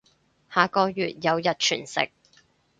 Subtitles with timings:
[0.49, 2.09] 下個月有日全食